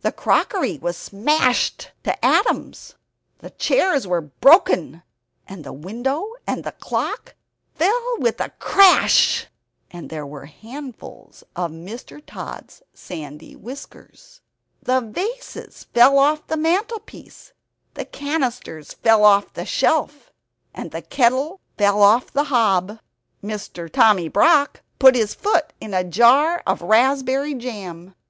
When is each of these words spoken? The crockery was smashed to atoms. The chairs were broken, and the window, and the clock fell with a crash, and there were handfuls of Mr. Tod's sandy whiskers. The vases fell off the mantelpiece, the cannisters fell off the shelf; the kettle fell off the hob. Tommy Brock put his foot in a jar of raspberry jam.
The 0.00 0.10
crockery 0.10 0.78
was 0.78 0.96
smashed 0.96 1.90
to 2.04 2.24
atoms. 2.24 2.94
The 3.40 3.50
chairs 3.50 4.06
were 4.06 4.22
broken, 4.22 5.02
and 5.46 5.64
the 5.64 5.72
window, 5.74 6.28
and 6.46 6.64
the 6.64 6.72
clock 6.72 7.34
fell 7.74 8.16
with 8.18 8.40
a 8.40 8.48
crash, 8.58 9.46
and 9.90 10.08
there 10.08 10.24
were 10.26 10.46
handfuls 10.46 11.44
of 11.54 11.72
Mr. 11.72 12.22
Tod's 12.26 12.82
sandy 12.94 13.54
whiskers. 13.54 14.40
The 14.82 15.02
vases 15.02 15.84
fell 15.92 16.18
off 16.18 16.46
the 16.46 16.56
mantelpiece, 16.56 17.52
the 17.92 18.06
cannisters 18.06 18.94
fell 18.94 19.26
off 19.26 19.52
the 19.52 19.66
shelf; 19.66 20.32
the 20.74 21.02
kettle 21.02 21.60
fell 21.76 22.00
off 22.02 22.32
the 22.32 22.44
hob. 22.44 22.98
Tommy 23.92 24.28
Brock 24.28 24.80
put 24.98 25.14
his 25.14 25.34
foot 25.34 25.74
in 25.82 25.92
a 25.92 26.02
jar 26.02 26.62
of 26.66 26.80
raspberry 26.80 27.52
jam. 27.52 28.14